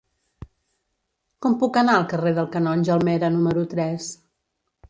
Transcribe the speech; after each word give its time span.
Com 1.45 1.59
puc 1.63 1.77
anar 1.83 1.97
al 1.97 2.07
carrer 2.15 2.35
del 2.39 2.49
Canonge 2.57 2.97
Almera 2.97 3.33
número 3.37 3.67
tres? 3.75 4.13